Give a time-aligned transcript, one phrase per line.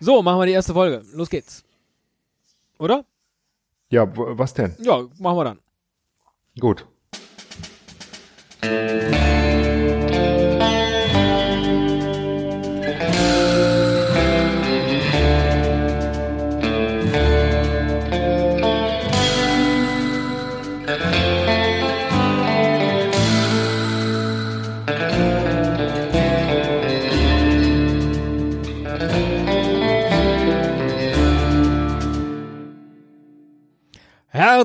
[0.00, 1.04] So, machen wir die erste Folge.
[1.12, 1.64] Los geht's.
[2.78, 3.04] Oder?
[3.88, 4.74] Ja, was denn?
[4.80, 5.58] Ja, machen wir dann.
[6.58, 6.86] Gut.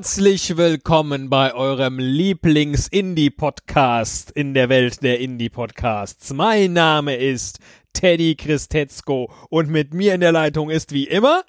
[0.02, 6.34] Herzlich willkommen bei eurem Lieblings-Indie-Podcast in der Welt der Indie-Podcasts.
[6.34, 7.60] Mein Name ist
[7.94, 11.44] Teddy Christetzko und mit mir in der Leitung ist wie immer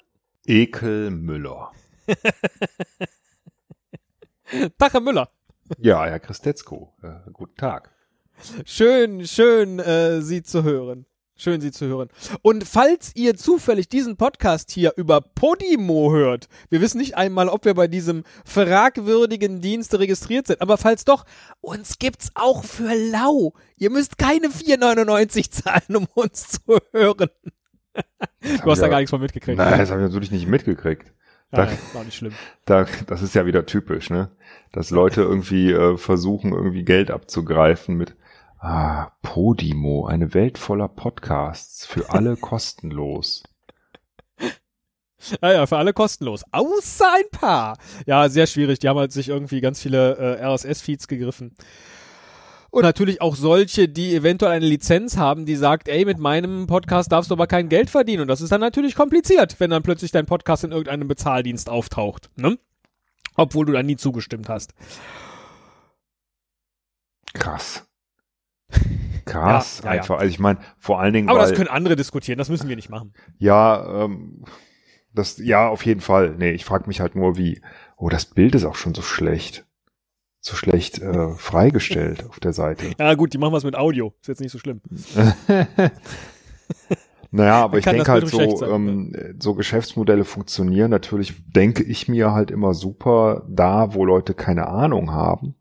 [0.45, 1.71] Ekel Müller.
[4.77, 5.31] Tache Müller.
[5.79, 6.93] Ja, Herr Christetzko.
[7.01, 7.89] Äh, guten Tag.
[8.65, 11.07] Schön, schön, äh, Sie zu hören.
[11.35, 12.09] Schön, Sie zu hören.
[12.43, 17.65] Und falls ihr zufällig diesen Podcast hier über Podimo hört, wir wissen nicht einmal, ob
[17.65, 21.25] wir bei diesem fragwürdigen Dienst registriert sind, aber falls doch,
[21.59, 23.53] uns gibt's auch für lau.
[23.77, 27.29] Ihr müsst keine 4,99 zahlen, um uns zu hören.
[28.63, 29.57] Du hast da gar nichts von mitgekriegt.
[29.57, 31.13] Nein, das habe ich natürlich nicht mitgekriegt.
[31.51, 32.33] Da, ja, war nicht schlimm.
[32.65, 34.31] da, das ist ja wieder typisch, ne?
[34.71, 38.15] Dass Leute irgendwie äh, versuchen, irgendwie Geld abzugreifen mit
[38.65, 43.43] Ah, Podimo, eine Welt voller Podcasts, für alle kostenlos.
[45.41, 46.45] Ja, ja, für alle kostenlos.
[46.49, 47.77] Außer ein paar.
[48.05, 48.79] Ja, sehr schwierig.
[48.79, 51.57] Die haben halt sich irgendwie ganz viele äh, RSS-Feeds gegriffen.
[52.69, 57.11] Und natürlich auch solche, die eventuell eine Lizenz haben, die sagt, ey, mit meinem Podcast
[57.11, 58.21] darfst du aber kein Geld verdienen.
[58.21, 62.29] Und das ist dann natürlich kompliziert, wenn dann plötzlich dein Podcast in irgendeinem Bezahldienst auftaucht.
[62.37, 62.57] Ne?
[63.35, 64.73] Obwohl du da nie zugestimmt hast.
[67.33, 67.85] Krass.
[69.25, 70.19] Krass, Ja, ja, einfach.
[70.19, 72.75] Also ich meine, vor allen Dingen, Aber weil, das können andere diskutieren, das müssen wir
[72.75, 73.13] nicht machen.
[73.39, 74.43] ja, ähm,
[75.13, 76.35] das, ja, auf jeden Fall.
[76.37, 77.61] Nee, ich frage mich halt nur, wie,
[77.97, 79.65] oh, das Bild ist auch schon so schlecht.
[80.39, 82.87] So schlecht äh, freigestellt auf der Seite.
[82.99, 84.13] Ja gut, die machen was mit Audio.
[84.21, 84.81] Ist jetzt nicht so schlimm.
[87.35, 90.91] Naja, aber ich denke halt so, sein, ähm, so Geschäftsmodelle funktionieren.
[90.91, 95.55] Natürlich denke ich mir halt immer super da, wo Leute keine Ahnung haben.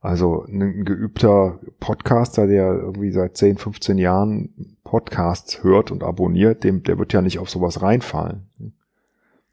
[0.00, 6.82] Also ein geübter Podcaster, der irgendwie seit 10, 15 Jahren Podcasts hört und abonniert, dem,
[6.82, 8.50] der wird ja nicht auf sowas reinfallen.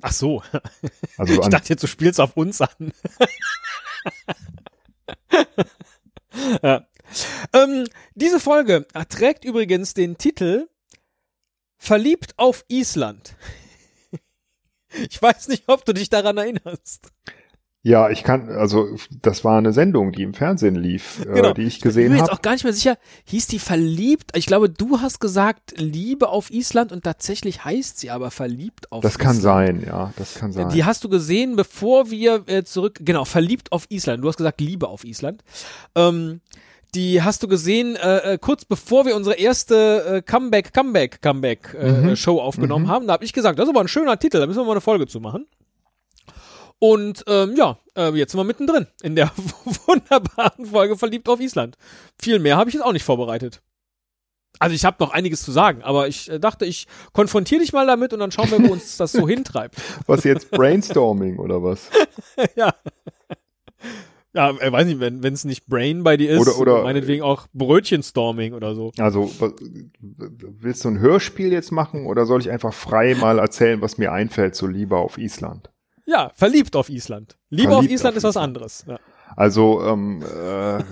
[0.02, 0.42] Ach so.
[1.18, 2.94] Also Ich an, dachte jetzt, du spielst auf uns an.
[6.64, 6.88] ja.
[7.54, 10.70] ähm, diese Folge trägt übrigens den Titel
[11.78, 13.36] Verliebt auf Island.
[15.10, 17.12] Ich weiß nicht, ob du dich daran erinnerst.
[17.88, 18.88] Ja, ich kann, also
[19.22, 21.50] das war eine Sendung, die im Fernsehen lief, Genau.
[21.50, 22.34] äh, die ich Ich bin gesehen mir jetzt habe.
[22.34, 24.32] auch gar nicht mehr sicher, hieß die verliebt?
[24.36, 29.02] Ich glaube, du hast gesagt Liebe auf Island und tatsächlich heißt sie aber verliebt auf
[29.04, 29.84] Das kann Island.
[29.84, 30.70] sein, ja, das kann sein.
[30.70, 34.24] Die hast du gesehen, bevor wir äh, zurück, genau, verliebt auf Island.
[34.24, 35.44] Du hast gesagt Liebe auf Island.
[35.96, 36.42] Ähm,
[36.96, 41.76] die hast du gesehen, äh, äh, kurz bevor wir unsere erste äh, Comeback, Comeback, Comeback
[41.80, 42.16] äh, Mhm.
[42.16, 42.90] Show aufgenommen Mhm.
[42.90, 43.08] haben.
[43.08, 44.82] Da habe ich gesagt, das ist aber ein schöner Titel, da müssen wir mal eine
[44.82, 45.46] Folge zu machen.
[46.80, 49.32] Und ähm, ja, äh, jetzt sind wir mittendrin in der
[49.86, 51.76] wunderbaren Folge Verliebt auf Island.
[52.22, 53.62] Viel mehr habe ich jetzt auch nicht vorbereitet.
[54.60, 57.86] Also ich habe noch einiges zu sagen, aber ich äh, dachte, ich konfrontiere dich mal
[57.86, 59.76] damit und dann schauen wir, wo uns das so hintreibt.
[60.08, 61.90] Was jetzt Brainstorming oder was?
[62.56, 62.74] ja.
[64.34, 67.48] Ja, äh, weiß nicht, wenn es nicht Brain bei dir ist, Oder- oder- meinetwegen auch
[67.54, 68.92] Brötchenstorming oder so.
[69.00, 69.32] Also,
[70.00, 74.12] willst du ein Hörspiel jetzt machen oder soll ich einfach frei mal erzählen, was mir
[74.12, 75.72] einfällt, so lieber auf Island?
[76.08, 77.38] Ja, verliebt auf Island.
[77.50, 78.86] Liebe auf Verliebt Island auf ist was anderes.
[78.88, 78.98] Ja.
[79.36, 80.84] Also, ähm, äh,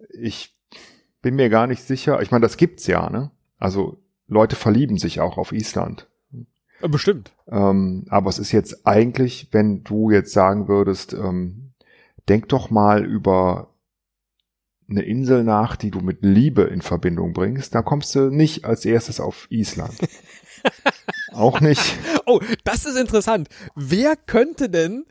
[0.10, 0.56] ich
[1.22, 2.20] bin mir gar nicht sicher.
[2.22, 3.30] Ich meine, das gibt's ja, ne?
[3.58, 6.08] Also, Leute verlieben sich auch auf Island.
[6.80, 7.32] Bestimmt.
[7.46, 11.72] Ähm, aber es ist jetzt eigentlich, wenn du jetzt sagen würdest, ähm,
[12.28, 13.74] denk doch mal über
[14.88, 18.84] eine Insel nach, die du mit Liebe in Verbindung bringst, da kommst du nicht als
[18.84, 19.94] erstes auf Island.
[21.32, 21.80] Auch nicht.
[22.26, 23.48] Oh, das ist interessant.
[23.74, 25.04] Wer könnte denn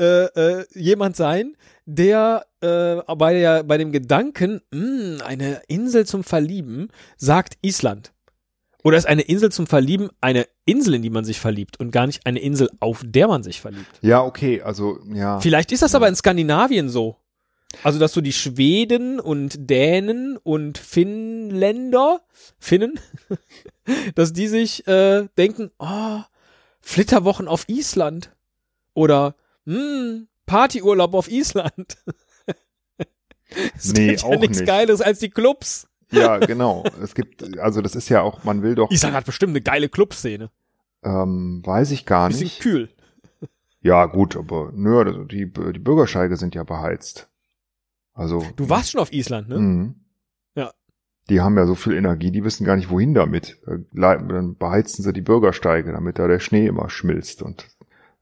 [0.00, 1.56] äh, äh, jemand sein,
[1.86, 8.12] der äh, bei, der, bei dem Gedanken, mh, eine Insel zum Verlieben, sagt Island?
[8.82, 12.06] Oder ist eine Insel zum Verlieben eine Insel, in die man sich verliebt und gar
[12.06, 13.98] nicht eine Insel, auf der man sich verliebt?
[14.02, 15.40] Ja, okay, also ja.
[15.40, 17.16] Vielleicht ist das aber in Skandinavien so.
[17.82, 22.20] Also, dass so die Schweden und Dänen und Finnländer,
[22.58, 22.98] Finnen,
[24.14, 26.20] dass die sich äh, denken, oh,
[26.80, 28.30] Flitterwochen auf Island.
[28.94, 29.34] Oder,
[29.66, 31.96] hm, Partyurlaub auf Island.
[33.76, 34.66] es Nee, gibt ja auch nichts nicht.
[34.68, 35.88] Geiles als die Clubs.
[36.10, 36.84] Ja, genau.
[37.02, 39.88] Es gibt, also das ist ja auch, man will doch, Island hat bestimmt eine geile
[39.88, 40.50] Clubszene.
[41.02, 42.60] ähm, weiß ich gar Bisschen nicht.
[42.60, 42.88] kühl.
[43.80, 47.28] Ja, gut, aber nö, die, die Bürgersteige sind ja beheizt.
[48.14, 48.46] Also.
[48.56, 49.58] Du warst schon auf Island, ne?
[49.58, 49.94] Mhm.
[50.54, 50.72] Ja.
[51.28, 53.58] Die haben ja so viel Energie, die wissen gar nicht, wohin damit.
[53.66, 57.66] Äh, Dann beheizen sie die Bürgersteige, damit da der Schnee immer schmilzt und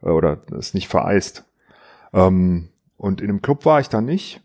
[0.03, 1.45] äh, oder es nicht vereist.
[2.13, 4.41] Ähm, und in einem Club war ich dann nicht.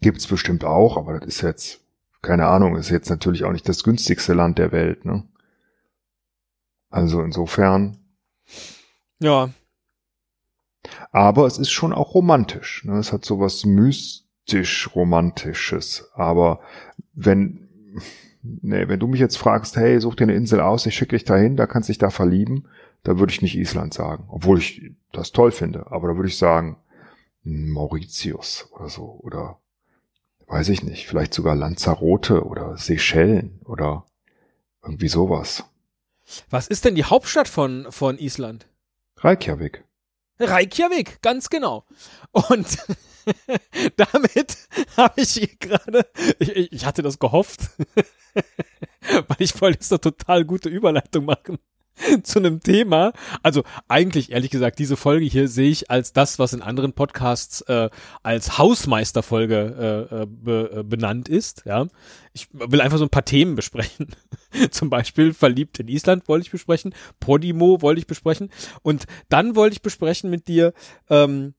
[0.00, 1.80] Gibt's bestimmt auch, aber das ist jetzt,
[2.20, 5.22] keine Ahnung, ist jetzt natürlich auch nicht das günstigste Land der Welt, ne?
[6.90, 7.98] Also insofern,
[9.20, 9.50] Ja.
[11.12, 12.84] aber es ist schon auch romantisch.
[12.84, 12.98] Ne?
[12.98, 13.64] Es hat so was
[14.44, 16.10] mystisch-romantisches.
[16.14, 16.60] Aber
[17.14, 17.68] wenn,
[18.42, 21.24] nee, wenn du mich jetzt fragst, hey, such dir eine Insel aus, ich schicke dich
[21.24, 22.68] dahin, da kannst dich da verlieben,
[23.02, 24.24] da würde ich nicht Island sagen.
[24.28, 25.86] Obwohl ich das toll finde.
[25.90, 26.76] Aber da würde ich sagen,
[27.42, 29.18] Mauritius oder so.
[29.22, 29.58] Oder
[30.46, 34.04] weiß ich nicht, vielleicht sogar Lanzarote oder Seychellen oder
[34.82, 35.64] irgendwie sowas.
[36.48, 38.66] Was ist denn die Hauptstadt von, von Island?
[39.18, 39.84] Reykjavik.
[40.40, 41.84] Reykjavik, ganz genau.
[42.32, 42.78] Und
[43.96, 44.56] damit
[44.96, 46.06] habe ich gerade,
[46.38, 47.70] ich, ich- ich hatte das gehofft,
[48.34, 51.58] weil ich wollte jetzt eine total gute Überleitung machen
[52.24, 53.12] zu einem Thema.
[53.42, 57.60] Also eigentlich, ehrlich gesagt, diese Folge hier sehe ich als das, was in anderen Podcasts
[57.62, 57.88] äh,
[58.24, 61.62] als Hausmeisterfolge äh, äh, be, äh, benannt ist.
[61.66, 61.86] Ja,
[62.32, 64.08] ich will einfach so ein paar Themen besprechen.
[64.72, 68.50] Zum Beispiel verliebt in Island wollte ich besprechen, Podimo wollte ich besprechen
[68.82, 70.72] und dann wollte ich besprechen mit dir.
[71.10, 71.54] Ähm,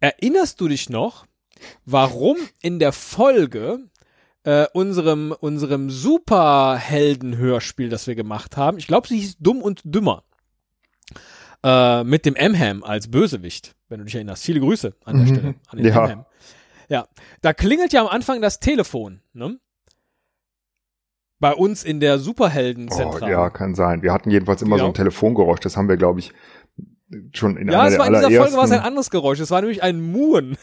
[0.00, 1.26] erinnerst du dich noch,
[1.84, 3.78] warum in der Folge
[4.44, 8.78] äh, unserem, unserem Superhelden-Hörspiel, das wir gemacht haben.
[8.78, 10.24] Ich glaube, sie hieß Dumm und Dümmer.
[11.62, 14.42] Äh, mit dem Emham als Bösewicht, wenn du dich erinnerst.
[14.44, 15.34] Viele Grüße an der Mhm.
[15.34, 15.54] Stelle.
[15.68, 16.04] An den Ja.
[16.06, 16.24] Emham.
[16.88, 17.06] Ja.
[17.42, 19.58] Da klingelt ja am Anfang das Telefon, ne?
[21.38, 23.30] Bei uns in der Oh, Superheldenzentrale.
[23.32, 24.02] ja, kann sein.
[24.02, 24.90] Wir hatten jedenfalls immer so Ja.
[24.90, 25.60] ein Telefongeräusch.
[25.60, 26.32] Das haben wir, glaube ich,
[27.34, 29.40] schon in Ja, einer es der war in dieser Folge war es ein anderes Geräusch.
[29.40, 30.56] Es war nämlich ein Muhen.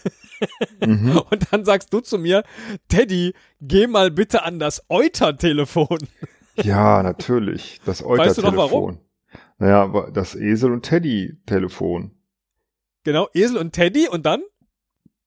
[0.86, 1.18] Mhm.
[1.32, 2.44] Und dann sagst du zu mir,
[2.90, 6.00] Teddy, geh mal bitte an das Euter-Telefon.
[6.56, 7.80] Ja, natürlich.
[7.86, 8.58] Das Weißt du noch Euter-Telefon.
[8.58, 9.00] warum?
[9.60, 12.12] Naja, das Esel- und Teddy-Telefon.
[13.04, 14.42] Genau, Esel und Teddy und dann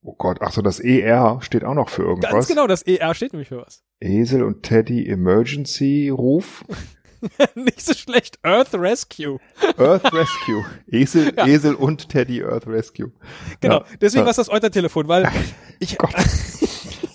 [0.03, 2.31] Oh Gott, ach so, das ER steht auch noch für irgendwas.
[2.31, 3.83] ganz genau, das ER steht nämlich für was.
[3.99, 6.65] Esel und Teddy Emergency Ruf.
[7.55, 9.39] Nicht so schlecht, Earth Rescue.
[9.77, 10.65] Earth Rescue.
[10.87, 11.45] Esel, Ja.
[11.47, 13.11] Esel und Teddy Earth Rescue.
[13.59, 13.85] Genau, Ja.
[13.99, 14.25] deswegen Ja.
[14.25, 15.29] war es das Euter-Telefon, weil
[15.79, 16.13] ich, Gott.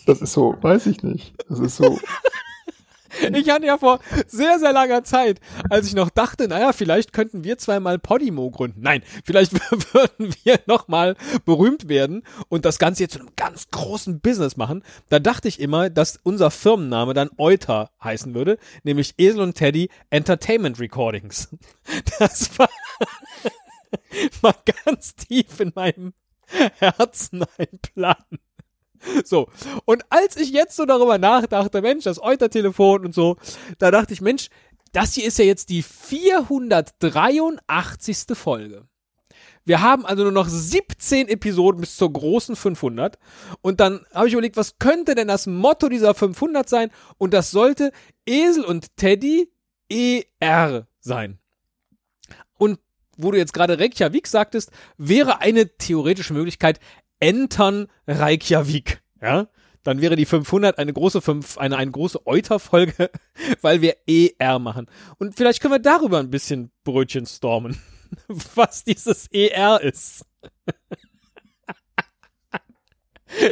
[0.06, 1.34] Das ist so, weiß ich nicht.
[1.48, 1.98] Das ist so.
[3.34, 5.40] ich hatte ja vor sehr, sehr langer Zeit,
[5.70, 8.80] als ich noch dachte, naja, vielleicht könnten wir zweimal Podimo gründen.
[8.80, 9.52] Nein, vielleicht
[9.94, 14.82] würden wir nochmal berühmt werden und das Ganze jetzt zu einem ganz großen Business machen.
[15.08, 19.90] Da dachte ich immer, dass unser Firmenname dann Euter heißen würde, nämlich Esel und Teddy
[20.10, 21.48] Entertainment Recordings.
[22.18, 22.68] Das war,
[24.40, 24.54] war
[24.84, 26.14] ganz tief in meinem
[26.78, 28.38] Herzen ein Plan.
[29.24, 29.48] So,
[29.84, 33.36] und als ich jetzt so darüber nachdachte, Mensch, das Euter-Telefon und so,
[33.78, 34.50] da dachte ich, Mensch,
[34.92, 38.18] das hier ist ja jetzt die 483.
[38.34, 38.86] Folge.
[39.64, 43.18] Wir haben also nur noch 17 Episoden bis zur großen 500.
[43.62, 46.92] Und dann habe ich überlegt, was könnte denn das Motto dieser 500 sein?
[47.18, 47.90] Und das sollte
[48.26, 49.50] Esel und Teddy
[49.88, 51.40] ER sein.
[52.58, 52.78] Und
[53.16, 56.78] wo du jetzt gerade Reykjavik sagtest, wäre eine theoretische Möglichkeit
[57.20, 59.02] Entern Reykjavik.
[59.20, 59.48] Ja?
[59.82, 63.10] Dann wäre die 500 eine große 5, eine, eine große Euter-Folge,
[63.60, 64.86] weil wir ER machen.
[65.18, 67.80] Und vielleicht können wir darüber ein bisschen Brötchen stormen,
[68.56, 70.26] was dieses ER ist.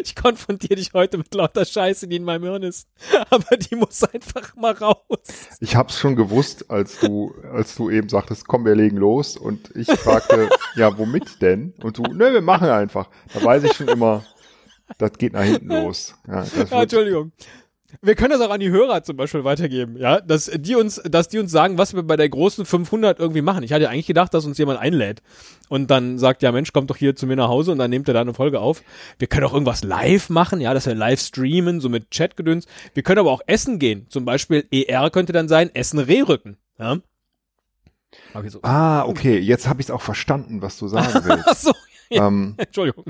[0.02, 2.88] Ich konfrontiere dich heute mit lauter Scheiße, die in meinem Hirn ist.
[3.30, 5.20] Aber die muss einfach mal raus.
[5.60, 9.36] Ich hab's schon gewusst, als du, als du eben sagtest, komm, wir legen los.
[9.36, 11.74] Und ich fragte, ja, womit denn?
[11.82, 13.08] Und du, ne, wir machen einfach.
[13.32, 14.24] Da weiß ich schon immer,
[14.98, 16.14] das geht nach hinten los.
[16.26, 17.32] Ja, das Ja, Entschuldigung.
[18.02, 21.28] Wir können das auch an die Hörer zum Beispiel weitergeben, ja, dass die uns, dass
[21.28, 23.62] die uns sagen, was wir bei der großen 500 irgendwie machen.
[23.62, 25.22] Ich hatte eigentlich gedacht, dass uns jemand einlädt
[25.68, 28.08] und dann sagt, ja Mensch, kommt doch hier zu mir nach Hause und dann nehmt
[28.08, 28.82] ihr da eine Folge auf.
[29.18, 32.66] Wir können auch irgendwas live machen, ja, dass wir live streamen, so mit Chatgedöns.
[32.94, 34.06] Wir können aber auch essen gehen.
[34.08, 36.98] Zum Beispiel ER könnte dann sein, Essen Rehrücken, ja.
[38.32, 38.60] Okay, so.
[38.62, 41.44] ah, okay, jetzt habe ich es auch verstanden, was du sagen willst.
[41.46, 41.72] Ach so,
[42.10, 43.04] ähm, Entschuldigung.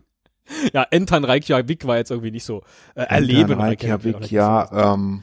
[0.73, 2.63] Ja, Entern Reykjavik war jetzt irgendwie nicht so
[2.95, 3.61] äh, erleben.
[3.61, 5.23] Reykjavik, ja, ähm,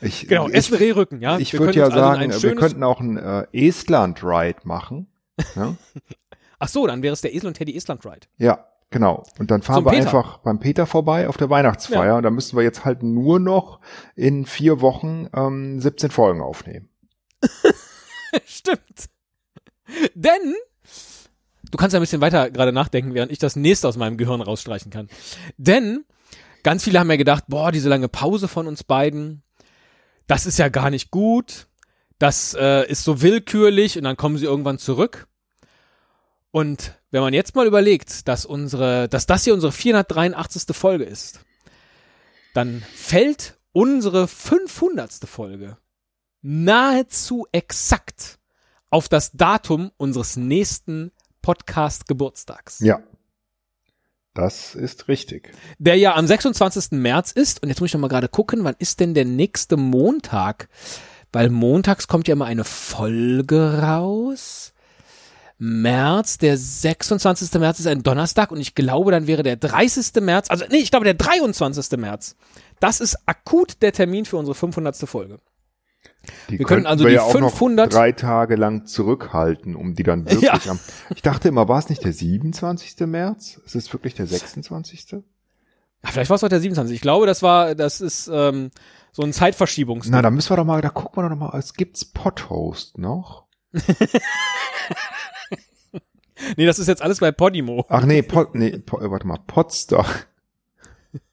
[0.00, 1.38] ich, Genau, ich, Essen Rehrücken, ja.
[1.38, 5.08] ich würde ja sagen, wir könnten auch ein äh, Estland-Ride machen.
[5.56, 5.76] Ja?
[6.58, 8.26] Ach so, dann wäre es der Esel und Teddy Island Ride.
[8.38, 9.22] ja, Genau.
[9.38, 10.06] Und dann fahren Zum wir Peter.
[10.06, 12.06] einfach beim Peter vorbei auf der Weihnachtsfeier.
[12.06, 12.16] Ja.
[12.16, 13.80] Und da müssen wir jetzt halt nur noch
[14.16, 16.88] in vier Wochen ähm, 17 Folgen aufnehmen.
[18.44, 19.08] Stimmt.
[20.14, 20.54] Denn,
[21.70, 24.40] du kannst ja ein bisschen weiter gerade nachdenken, während ich das nächste aus meinem Gehirn
[24.40, 25.08] rausstreichen kann.
[25.56, 26.04] Denn,
[26.62, 29.42] ganz viele haben ja gedacht, boah, diese lange Pause von uns beiden,
[30.26, 31.66] das ist ja gar nicht gut.
[32.18, 35.26] Das äh, ist so willkürlich und dann kommen sie irgendwann zurück.
[36.50, 40.76] Und wenn man jetzt mal überlegt, dass unsere, dass das hier unsere 483.
[40.76, 41.40] Folge ist,
[42.54, 45.12] dann fällt unsere 500.
[45.26, 45.78] Folge
[46.42, 48.38] nahezu exakt
[48.90, 52.80] auf das Datum unseres nächsten Podcast-Geburtstags.
[52.80, 53.00] Ja.
[54.34, 55.52] Das ist richtig.
[55.78, 56.92] Der ja am 26.
[56.92, 57.62] März ist.
[57.62, 60.68] Und jetzt muss ich noch mal gerade gucken, wann ist denn der nächste Montag?
[61.32, 64.72] Weil montags kommt ja immer eine Folge raus.
[65.58, 67.52] März, der 26.
[67.60, 70.22] März ist ein Donnerstag und ich glaube, dann wäre der 30.
[70.22, 71.98] März, also nee, ich glaube der 23.
[71.98, 72.34] März.
[72.80, 74.96] Das ist akut der Termin für unsere 500.
[74.96, 75.38] Folge.
[76.48, 79.94] Die Wir können also wir die ja auch 500 noch drei Tage lang zurückhalten, um
[79.94, 80.70] die dann wirklich Ja.
[80.70, 80.78] am.
[81.14, 83.06] Ich dachte immer, war es nicht der 27.
[83.06, 83.60] März?
[83.64, 85.06] Es ist wirklich der 26.
[85.12, 85.20] Ja,
[86.10, 86.94] vielleicht war es auch der 27.
[86.94, 88.70] Ich glaube, das war, das ist ähm,
[89.12, 90.08] so ein Zeitverschiebungs.
[90.08, 93.44] Na, da müssen wir doch mal, da gucken wir doch mal, es gibt's Podhost noch?
[96.56, 97.84] Nee, das ist jetzt alles bei Podimo.
[97.88, 100.06] Ach nee, Pod, nee, po, äh, warte mal, Podstar.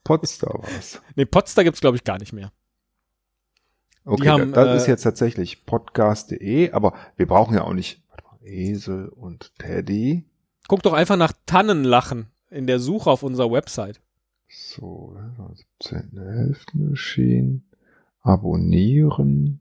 [0.04, 1.02] Podstar war's.
[1.16, 2.52] Nee, Podstar gibt's glaube ich gar nicht mehr.
[4.08, 8.24] Okay, haben, das äh, ist jetzt tatsächlich podcast.de, aber wir brauchen ja auch nicht warte
[8.24, 10.24] mal, Esel und Teddy.
[10.68, 14.00] Guck doch einfach nach Tannenlachen in der Suche auf unserer Website.
[14.50, 15.18] So,
[15.82, 16.90] 17.11.
[16.92, 17.66] erschienen.
[18.22, 19.60] Abonnieren.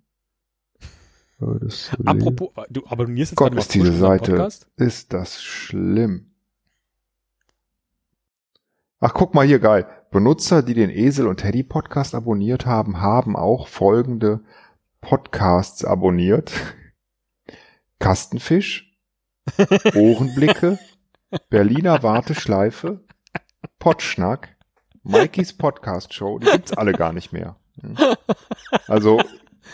[1.38, 4.68] Das Apropos, du abonnierst jetzt Gott, gerade mal ist diese Seite- Podcast?
[4.76, 6.30] Ist das schlimm.
[9.08, 9.86] Ach, guck mal hier, geil.
[10.10, 14.40] Benutzer, die den Esel und Teddy Podcast abonniert haben, haben auch folgende
[15.00, 16.52] Podcasts abonniert.
[18.00, 18.98] Kastenfisch,
[19.94, 20.80] Ohrenblicke,
[21.50, 23.04] Berliner Warteschleife,
[23.78, 24.56] Potschnack,
[25.04, 27.54] Mikeys Podcast Show, die gibt's alle gar nicht mehr.
[28.88, 29.20] Also,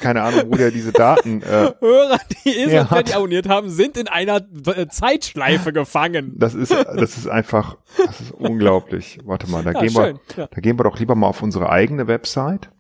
[0.01, 3.97] keine Ahnung, wo der diese Daten äh, Hörer, die Esel Teddy hat- abonniert haben, sind
[3.97, 6.33] in einer äh, Zeitschleife gefangen.
[6.37, 9.19] Das ist, das ist einfach, das ist unglaublich.
[9.25, 10.19] Warte mal, da Ja, gehen schön.
[10.35, 10.47] wir, Ja.
[10.51, 12.71] da gehen wir doch lieber mal auf unsere eigene Website.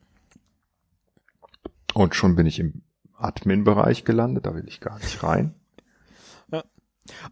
[1.95, 2.83] Und schon bin ich im
[3.19, 5.54] Admin-Bereich gelandet, da will ich gar nicht rein.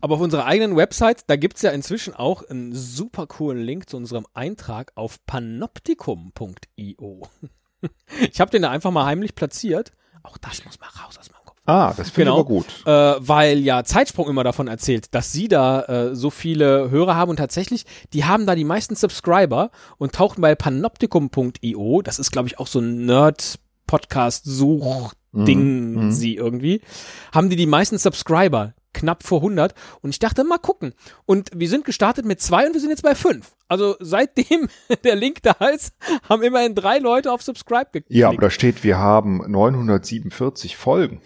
[0.01, 3.97] Aber auf unserer eigenen Website, da gibt's ja inzwischen auch einen super coolen Link zu
[3.97, 7.23] unserem Eintrag auf panoptikum.io.
[8.33, 9.93] Ich habe den da einfach mal heimlich platziert.
[10.23, 11.57] Auch das muss mal raus aus meinem Kopf.
[11.67, 12.37] Ah, das finde Genau.
[12.37, 12.67] ich aber gut.
[12.87, 17.31] Äh, weil ja Zeitsprung immer davon erzählt, dass sie da äh, so viele Hörer haben
[17.31, 22.49] und tatsächlich, die haben da die meisten Subscriber und tauchen bei panoptikum.io, das ist glaube
[22.49, 26.13] ich auch so ein Nerd-Podcast-Such-Ding, Mhm.
[26.13, 26.81] sie irgendwie,
[27.33, 30.95] haben die die meisten Subscriber, knapp vor 100 und ich dachte, mal gucken.
[31.27, 33.53] Und wir sind gestartet mit zwei und wir sind jetzt bei fünf.
[33.69, 34.69] Also seitdem
[35.05, 35.95] der Link da ist,
[36.29, 38.11] haben immerhin drei Leute auf Subscribe geklickt.
[38.11, 41.21] Ja, aber da steht, wir haben 947 Folgen.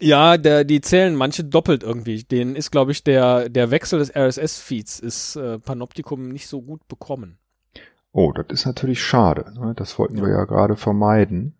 [0.00, 2.24] Ja, der, die zählen manche doppelt irgendwie.
[2.24, 6.88] Den ist, glaube ich, der, der Wechsel des RSS-Feeds ist äh, Panoptikum nicht so gut
[6.88, 7.38] bekommen.
[8.12, 9.52] Oh, das ist natürlich schade.
[9.54, 9.74] Ne?
[9.76, 11.54] Das wollten wir ja gerade vermeiden.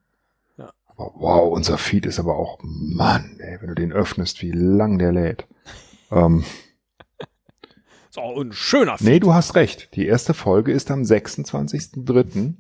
[1.01, 1.11] Ja.
[1.15, 5.13] Wow, unser Feed ist aber auch, Mann, ey, wenn du den öffnest, wie lang der
[5.13, 5.47] lädt.
[6.11, 6.45] ähm,
[8.17, 9.07] auch ein schöner Feed.
[9.07, 9.95] nee, du hast recht.
[9.95, 12.55] Die erste Folge ist am 26.03.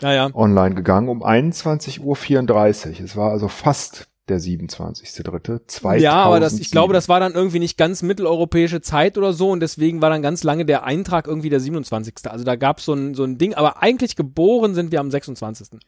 [0.00, 3.04] Naja, online gegangen um 21.34 Uhr.
[3.04, 5.96] Es war also fast der 27.03.
[5.98, 9.50] ja, aber das, ich glaube, das war dann irgendwie nicht ganz mitteleuropäische Zeit oder so
[9.50, 12.14] und deswegen war dann ganz lange der Eintrag irgendwie der 27.
[12.24, 15.78] Also da gab so ein so ein Ding, aber eigentlich geboren sind wir am 26.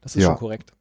[0.00, 0.28] Das ist Ja.
[0.30, 0.72] schon korrekt.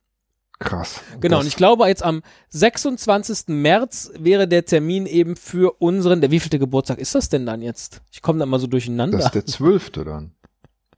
[0.60, 1.02] Krass.
[1.20, 3.48] Genau, und ich glaube, jetzt am 26.
[3.48, 8.02] März wäre der Termin eben für unseren, der wievielte Geburtstag ist das denn dann jetzt?
[8.12, 9.18] Ich komme da mal so durcheinander.
[9.18, 10.32] das ist der zwölfte dann.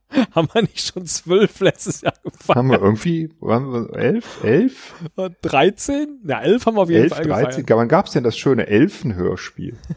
[0.32, 2.56] Haben wir nicht schon zwölf letztes Jahr gefeiert?
[2.58, 4.94] Haben wir irgendwie, waren wir elf, elf,
[5.42, 6.22] 13?
[6.26, 7.66] Ja, elf haben wir auf jeden elf, Fall dreizehn.
[7.66, 7.80] gefeiert.
[7.82, 9.76] Wann gab's denn das schöne Elfenhörspiel?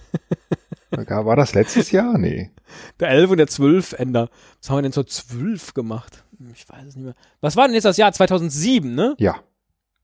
[0.91, 2.19] War das letztes Jahr?
[2.19, 2.51] Nee.
[2.99, 4.29] Der elf und der zwölf Ender.
[4.61, 6.25] Was haben wir denn zur zwölf gemacht?
[6.39, 7.15] Hm, Ich weiß es nicht mehr.
[7.41, 8.13] Was war denn jetzt das Jahr?
[8.13, 9.15] 2007, ne?
[9.19, 9.37] Ja.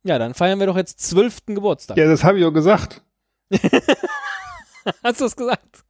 [0.06, 1.96] Ja, dann feiern wir doch jetzt zwölften Geburtstag.
[1.96, 3.02] Ja, das habe ich auch gesagt.
[5.02, 5.84] Hast du es gesagt?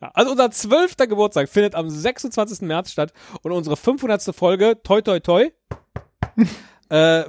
[0.00, 2.62] Also unser zwölfter Geburtstag findet am 26.
[2.62, 4.22] März statt und unsere 500.
[4.34, 5.50] Folge, toi toi toi,
[6.90, 7.24] äh,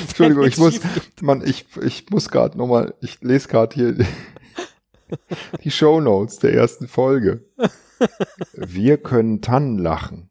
[0.00, 3.96] Entschuldigung, ich muss, nichts schief man, ich, ich muss gerade nochmal, ich lese gerade hier
[5.62, 7.44] die Show Notes der ersten Folge.
[8.54, 10.30] Wir können Tannen lachen.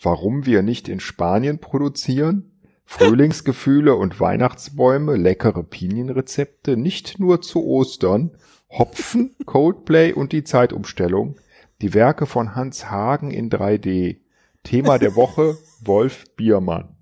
[0.00, 2.51] Warum wir nicht in Spanien produzieren?
[2.84, 8.32] Frühlingsgefühle und Weihnachtsbäume, leckere Pinienrezepte, nicht nur zu Ostern,
[8.68, 11.36] Hopfen, Coldplay und die Zeitumstellung,
[11.80, 14.18] die Werke von Hans Hagen in 3D.
[14.62, 16.96] Thema der Woche, Wolf Biermann.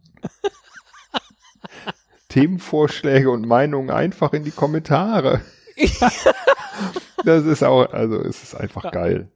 [2.28, 5.42] Themenvorschläge und Meinungen einfach in die Kommentare.
[7.24, 9.30] das ist auch, also es ist einfach geil.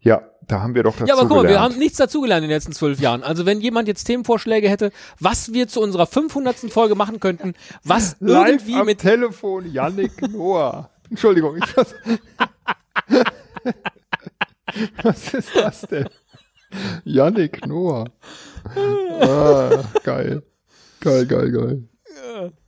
[0.00, 2.48] Ja, da haben wir doch dazu Ja, aber guck mal, wir haben nichts dazugelernt in
[2.48, 3.22] den letzten zwölf Jahren.
[3.22, 6.72] Also wenn jemand jetzt Themenvorschläge hätte, was wir zu unserer 500.
[6.72, 7.54] Folge machen könnten,
[7.84, 10.90] was Live irgendwie am mit Telefon Yannick Noah.
[11.08, 11.94] Entschuldigung, ich was,
[15.02, 16.08] was ist das denn?
[17.04, 18.06] Yannick Noah.
[19.20, 20.42] Ah, geil.
[21.00, 21.88] Geil, geil, geil.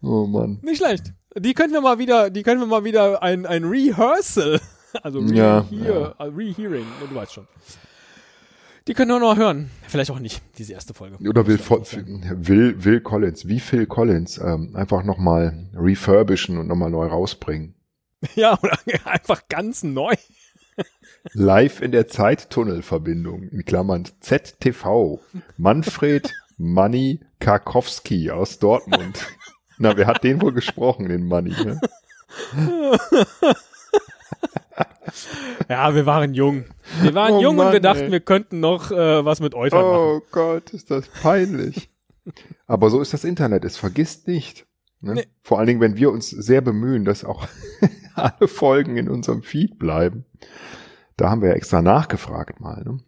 [0.03, 0.59] Oh Mann.
[0.63, 1.13] Nicht schlecht.
[1.37, 4.61] Die können wir mal wieder, die können wir mal wieder ein, ein Rehearsal
[5.03, 6.15] also Re ja, ja.
[6.19, 7.47] Uh, Rehearing, du weißt schon.
[8.89, 9.71] Die können wir noch hören.
[9.87, 11.17] Vielleicht auch nicht, diese erste Folge.
[11.29, 17.07] Oder will, will, will Collins, wie Phil Collins, ähm, einfach nochmal refurbischen und nochmal neu
[17.07, 17.75] rausbringen.
[18.37, 20.15] Ja, oder einfach ganz neu.
[21.33, 25.21] Live in der Zeittunnelverbindung, in Klammern ZTV.
[25.57, 29.27] Manfred Manny Karkowski aus Dortmund.
[29.79, 31.81] Na, wer hat den wohl gesprochen, den Manny, ne?
[35.73, 36.65] Ja, wir waren jung.
[37.01, 38.13] Wir waren oh jung Mann, und wir dachten, ey.
[38.13, 39.89] wir könnten noch äh, was mit euch oh machen.
[39.89, 41.89] Oh Gott, ist das peinlich.
[42.67, 44.67] Aber so ist das Internet, es vergisst nicht.
[45.01, 45.15] Ne?
[45.15, 45.27] Nee.
[45.41, 47.49] Vor allen Dingen, wenn wir uns sehr bemühen, dass auch
[48.15, 50.27] alle Folgen in unserem Feed bleiben.
[51.17, 52.85] Da haben wir ja extra nachgefragt mal.
[52.85, 52.99] Ne?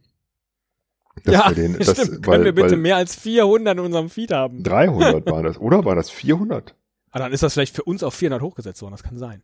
[1.25, 2.27] Dass ja, wir den, das, stimmt.
[2.27, 4.63] Weil, Können wir bitte mehr als 400 in unserem Feed haben?
[4.63, 6.75] 300 war das, oder war das 400?
[7.11, 9.43] Ah, dann ist das vielleicht für uns auf 400 hochgesetzt worden, das kann sein.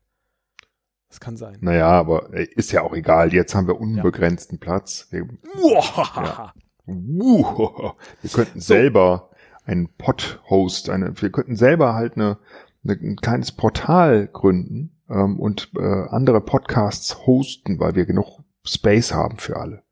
[1.10, 1.58] Das kann sein.
[1.60, 3.34] Naja, aber ist ja auch egal.
[3.34, 4.64] Jetzt haben wir unbegrenzten ja.
[4.64, 5.08] Platz.
[5.10, 5.26] Wir,
[5.56, 6.54] ja.
[6.86, 8.66] wir könnten so.
[8.66, 9.30] selber
[9.64, 12.38] einen Pod-Host, eine, wir könnten selber halt eine,
[12.84, 19.12] eine, ein kleines Portal gründen ähm, und äh, andere Podcasts hosten, weil wir genug Space
[19.12, 19.82] haben für alle.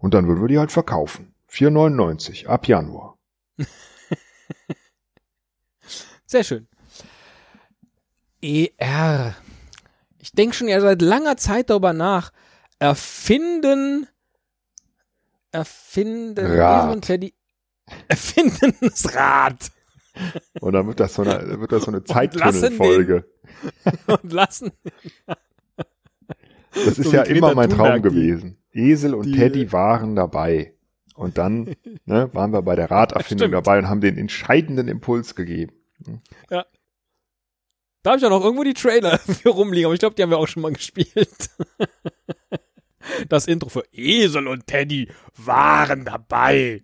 [0.00, 1.34] Und dann würden wir die halt verkaufen.
[1.50, 3.16] 4,99 ab Januar.
[6.26, 6.66] Sehr schön.
[8.42, 9.36] ER
[10.24, 12.32] ich denke schon ja seit langer Zeit darüber nach.
[12.78, 14.06] Erfinden,
[15.52, 17.02] erfinden, Rad.
[17.02, 17.34] Teddy,
[18.08, 19.70] erfinden das Rad.
[20.60, 23.26] Und dann wird das so eine, wird das so eine Zeittunnelfolge.
[24.06, 24.72] Und lassen.
[26.86, 28.58] Das ist so ja immer mein Traum gewesen.
[28.72, 30.74] Esel und die, Teddy waren dabei.
[31.14, 35.72] Und dann ne, waren wir bei der Raderfindung dabei und haben den entscheidenden Impuls gegeben.
[36.50, 36.66] Ja,
[38.04, 40.30] da habe ich auch noch irgendwo die Trailer für rumliegen, aber ich glaube, die haben
[40.30, 41.50] wir auch schon mal gespielt.
[43.28, 46.82] Das Intro für Esel und Teddy waren dabei.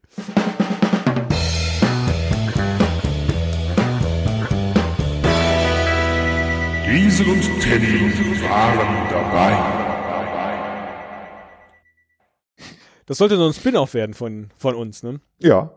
[6.87, 8.03] Esel und Teddy
[8.43, 9.57] waren dabei.
[13.07, 15.23] Das sollte so ein Spin-off werden von, von uns, ne?
[15.39, 15.75] Ja.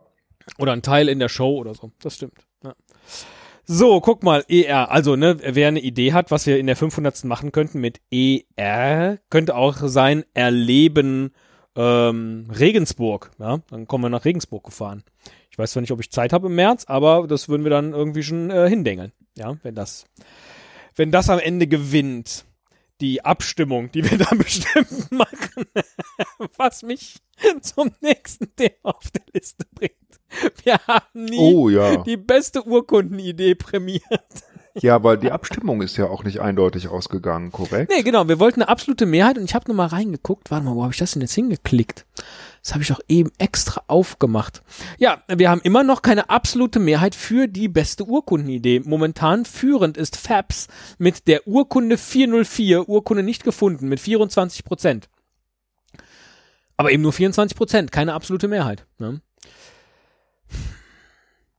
[0.57, 1.93] Oder ein Teil in der Show oder so.
[1.99, 2.45] Das stimmt.
[2.65, 2.75] Ja.
[3.65, 4.91] So, guck mal, ER.
[4.91, 7.23] Also, ne, wer eine Idee hat, was wir in der 500.
[7.23, 11.31] machen könnten mit ER, könnte auch sein Erleben
[11.75, 13.31] ähm, Regensburg.
[13.39, 15.03] Ja, dann kommen wir nach Regensburg gefahren.
[15.49, 17.93] Ich weiß zwar nicht, ob ich Zeit habe im März, aber das würden wir dann
[17.93, 19.13] irgendwie schon äh, hindengeln.
[19.37, 20.05] Ja, wenn das,
[20.95, 22.45] wenn das am Ende gewinnt
[23.01, 25.65] die Abstimmung, die wir dann bestimmt machen,
[26.57, 27.15] was mich
[27.61, 29.93] zum nächsten Thema auf der Liste bringt.
[30.65, 31.97] Wir haben nie oh, ja.
[31.97, 34.01] die beste Urkundenidee prämiert.
[34.75, 37.91] Ja, weil die Abstimmung ist ja auch nicht eindeutig ausgegangen, korrekt?
[37.95, 38.27] Nee, genau.
[38.27, 40.49] Wir wollten eine absolute Mehrheit und ich habe nochmal reingeguckt.
[40.49, 42.07] Warte mal, wo habe ich das denn jetzt hingeklickt?
[42.63, 44.63] Das habe ich doch eben extra aufgemacht.
[44.97, 48.81] Ja, wir haben immer noch keine absolute Mehrheit für die beste Urkundenidee.
[48.83, 55.09] Momentan führend ist FAPS mit der Urkunde 404, Urkunde nicht gefunden, mit 24 Prozent.
[56.77, 58.87] Aber eben nur 24 Prozent, keine absolute Mehrheit.
[58.97, 59.21] Ne?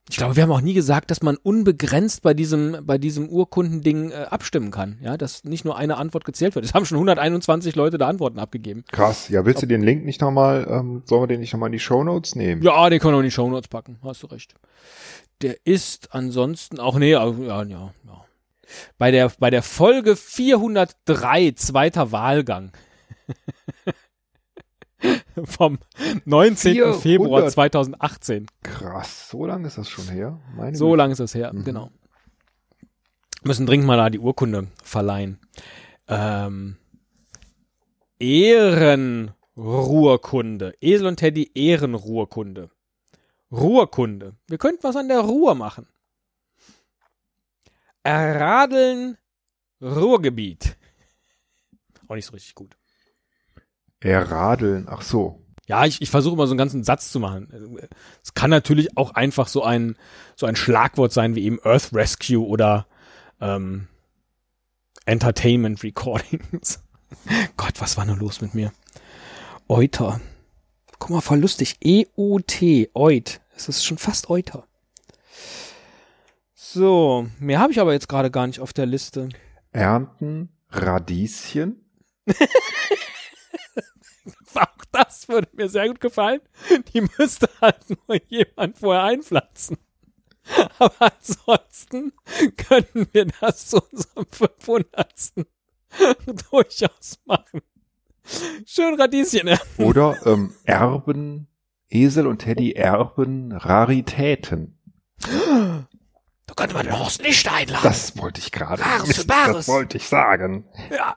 [0.07, 4.11] Ich glaube, wir haben auch nie gesagt, dass man unbegrenzt bei diesem, bei diesem Urkundending
[4.11, 4.99] äh, abstimmen kann.
[5.01, 6.63] Ja, dass nicht nur eine Antwort gezählt wird.
[6.63, 8.85] Es haben schon 121 Leute da Antworten abgegeben.
[8.91, 9.29] Krass.
[9.29, 11.79] Ja, willst du den Link nicht nochmal, ähm, sollen wir den nicht nochmal in die
[11.79, 12.61] Show Notes nehmen?
[12.61, 13.97] Ja, den können wir in die Show Notes packen.
[14.03, 14.53] Hast du recht.
[15.41, 17.91] Der ist ansonsten auch, nee, ja, ja, ja.
[18.97, 22.71] Bei der, bei der Folge 403, zweiter Wahlgang.
[25.43, 25.79] vom
[26.25, 26.73] 19.
[26.73, 27.01] 400.
[27.01, 28.47] Februar 2018.
[28.63, 30.39] Krass, so lange ist das schon her?
[30.55, 31.63] Meine so lange ist das her, mhm.
[31.63, 31.91] genau.
[33.43, 35.39] Müssen dringend mal da die Urkunde verleihen.
[36.07, 36.77] Ähm,
[38.19, 40.75] Ehren Ruhrkunde.
[40.81, 42.69] Esel und Teddy Ehrenruhrkunde.
[43.51, 44.35] Ruhrkunde.
[44.47, 45.87] Wir könnten was an der Ruhr machen.
[48.03, 49.17] Erradeln
[49.81, 50.77] Ruhrgebiet.
[52.07, 52.75] Auch nicht so richtig gut.
[53.99, 55.41] Erradeln, ach so.
[55.67, 57.79] Ja, ich, ich versuche immer so einen ganzen Satz zu machen.
[58.23, 59.97] Es kann natürlich auch einfach so ein,
[60.35, 62.85] so ein Schlagwort sein wie eben Earth Rescue oder
[63.41, 63.87] ähm,
[65.05, 66.83] Entertainment Recordings.
[67.57, 68.71] Gott, was war nur los mit mir?
[69.67, 70.21] Euter.
[70.99, 71.77] Guck mal, voll lustig.
[71.83, 73.41] E-U-T, Eut.
[73.55, 74.67] Es ist schon fast Euter.
[76.53, 79.29] So, mehr habe ich aber jetzt gerade gar nicht auf der Liste.
[79.71, 81.85] Ernten Radieschen.
[84.95, 86.39] Das würde mir sehr gut gefallen.
[86.93, 89.77] Die müsste halt nur jemand vorher einpflanzen.
[90.79, 92.13] Aber ansonsten
[92.55, 95.33] könnten wir das zu unserem 500.
[96.49, 97.61] durchaus machen.
[98.65, 99.47] Schön Radieschen.
[99.47, 99.57] Ja.
[99.77, 101.47] Oder ähm, Erben,
[101.89, 104.77] Esel und Teddy erben Raritäten.
[105.19, 107.83] Da könnte man den Horst nicht einladen.
[107.83, 108.81] Das wollte ich gerade.
[108.81, 109.55] Bares Mist, für Bares.
[109.57, 110.65] Das wollte ich sagen.
[110.89, 111.15] ja,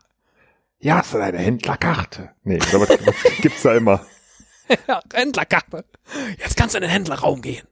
[0.81, 2.31] Ja, hast du deine Händlerkarte?
[2.45, 2.87] Nee, aber
[3.41, 4.07] gibt's da immer?
[4.87, 5.85] ja, Händlerkarte.
[6.38, 7.67] Jetzt kannst du in den Händlerraum gehen.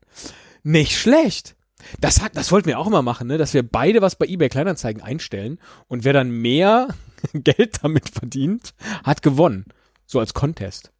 [0.64, 1.55] Nicht schlecht.
[2.01, 3.38] Das, hat, das wollten wir auch immer machen, ne?
[3.38, 6.88] dass wir beide was bei eBay Kleinanzeigen einstellen und wer dann mehr
[7.33, 9.66] Geld damit verdient, hat gewonnen.
[10.05, 10.90] So als Contest.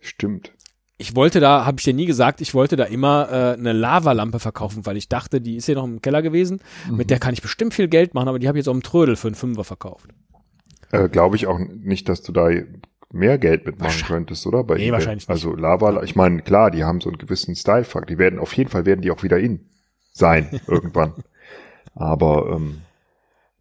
[0.00, 0.52] Stimmt.
[0.96, 4.40] Ich wollte da, habe ich dir nie gesagt, ich wollte da immer äh, eine Lavalampe
[4.40, 6.60] verkaufen, weil ich dachte, die ist hier noch im Keller gewesen.
[6.90, 8.82] Mit der kann ich bestimmt viel Geld machen, aber die habe ich jetzt auf dem
[8.82, 10.08] Trödel für einen Fünfer verkauft.
[10.92, 12.50] Äh, Glaube ich auch nicht, dass du da
[13.12, 14.64] mehr Geld mitmachen könntest, oder?
[14.64, 14.92] Bei Nee, eBay?
[14.92, 15.30] wahrscheinlich nicht.
[15.30, 18.06] Also Lava, ich meine, klar, die haben so einen gewissen Style-Fuck.
[18.06, 19.68] Die werden, auf jeden Fall werden die auch wieder in
[20.12, 21.14] sein, irgendwann.
[21.94, 22.82] Aber, ähm,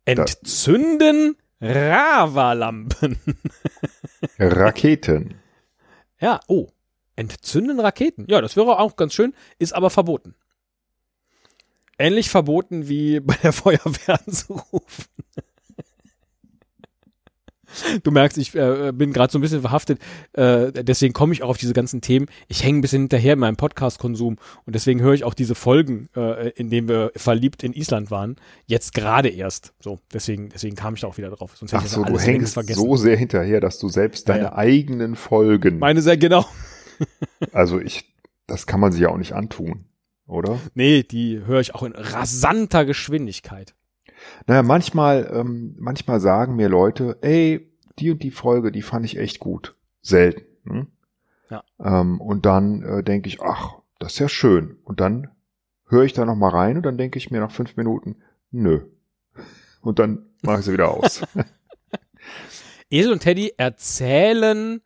[0.05, 3.17] Entzünden Ravalampen.
[4.39, 5.35] Raketen.
[6.19, 6.67] Ja, oh.
[7.15, 8.25] Entzünden Raketen.
[8.29, 10.35] Ja, das wäre auch ganz schön, ist aber verboten.
[11.97, 15.05] Ähnlich verboten wie bei der Feuerwehr anzurufen.
[18.03, 19.99] Du merkst, ich äh, bin gerade so ein bisschen verhaftet,
[20.33, 22.27] äh, deswegen komme ich auch auf diese ganzen Themen.
[22.47, 26.09] Ich hänge ein bisschen hinterher in meinem Podcast-Konsum und deswegen höre ich auch diese Folgen,
[26.15, 28.35] äh, in denen wir verliebt in Island waren,
[28.65, 29.73] jetzt gerade erst.
[29.79, 31.55] So, deswegen, deswegen kam ich da auch wieder drauf.
[31.55, 32.79] Sonst hätte Ach ich so, du hängst vergessen.
[32.79, 34.55] so sehr hinterher, dass du selbst Ja, deine ja.
[34.55, 36.45] eigenen Folgen, Meine sehr genau.
[37.53, 38.15] also ich,
[38.47, 39.85] das kann man sich ja auch nicht antun,
[40.25, 40.59] oder?
[40.73, 43.75] Nee, die höre ich auch in rasanter Geschwindigkeit.
[44.47, 47.66] Naja, manchmal, ähm, manchmal sagen mir Leute, ey,
[47.99, 49.75] die und die Folge, die fand ich echt gut.
[50.01, 50.45] Selten.
[50.65, 50.87] Hm?
[51.49, 51.63] Ja.
[51.79, 54.77] Ähm, und dann äh, denke ich, ach, das ist ja schön.
[54.83, 55.29] Und dann
[55.87, 58.17] höre ich da noch mal rein und dann denke ich mir nach fünf Minuten,
[58.51, 58.81] nö.
[59.81, 61.21] Und dann mache ich sie wieder aus.
[62.89, 64.81] Esel und Teddy erzählen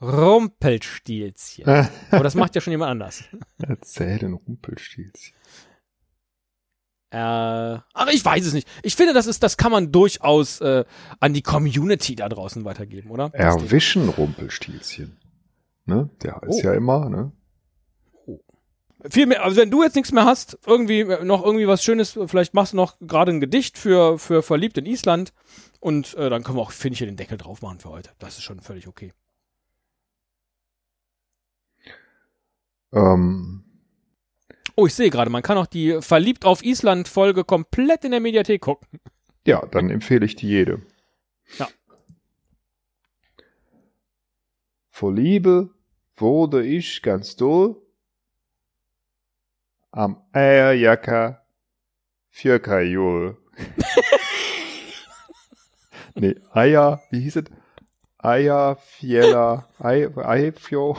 [0.00, 1.64] Rumpelstilzchen.
[2.10, 3.24] Aber das macht ja schon jemand anders.
[3.58, 5.34] Erzählen Rumpelstilzchen.
[7.10, 8.68] Äh, ach, ich weiß es nicht.
[8.82, 10.84] Ich finde, das ist, das kann man durchaus äh,
[11.20, 13.30] an die Community da draußen weitergeben, oder?
[13.32, 15.16] Erwischen Rumpelstilzchen.
[15.86, 16.10] Ne?
[16.22, 16.66] Der ist Oh.
[16.66, 17.32] ja immer, ne?
[19.10, 22.18] Viel mehr, also wenn du jetzt nichts mehr hast, irgendwie äh, noch irgendwie was Schönes,
[22.26, 25.32] vielleicht machst du noch gerade ein Gedicht für, für Verliebt in Island
[25.80, 28.10] und äh, dann können wir auch, finde ich, hier den Deckel drauf machen für heute.
[28.18, 29.12] Das ist schon völlig okay.
[32.92, 33.64] Ähm,
[34.78, 38.20] Oh, ich sehe gerade, man kann auch die Verliebt auf Island Folge komplett in der
[38.20, 39.00] Mediathek gucken.
[39.44, 40.82] ja, dann empfehle ich die jede.
[41.58, 41.66] Ja.
[44.88, 45.70] Vor Liebe
[46.16, 47.82] wurde ich ganz doll
[49.90, 51.44] am Eierjacker
[52.30, 53.36] für Kajol.
[56.14, 57.44] nee, Eier, wie hieß es?
[58.18, 60.96] Eierfjeller, Ei, Eifjo,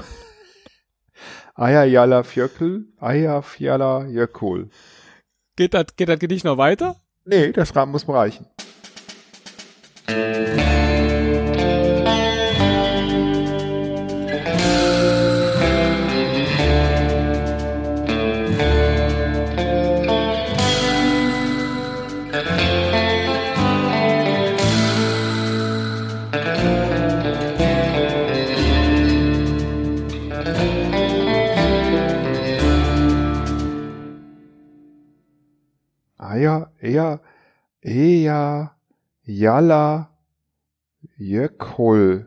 [1.60, 4.70] Eierjalla Fjöckel, Eierfjalla Jökul.
[5.58, 6.96] Geht das, geht das Gedicht noch weiter?
[7.26, 8.46] Nee, das muss reichen.
[37.90, 38.76] Eja,
[39.26, 40.10] jalla,
[41.18, 42.26] jökul,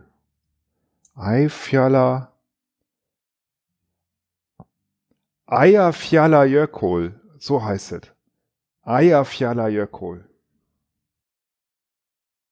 [1.16, 2.32] eifjalla,
[5.52, 8.02] Eierfjalla Jökul, so heißt es.
[8.84, 10.24] Eierfjalla Jökul.